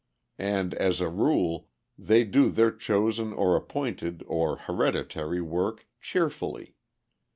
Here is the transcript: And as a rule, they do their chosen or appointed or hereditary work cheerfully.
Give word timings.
And 0.39 0.73
as 0.73 0.99
a 0.99 1.09
rule, 1.09 1.67
they 1.95 2.23
do 2.23 2.49
their 2.49 2.71
chosen 2.71 3.33
or 3.33 3.55
appointed 3.55 4.23
or 4.25 4.55
hereditary 4.55 5.41
work 5.43 5.85
cheerfully. 5.99 6.73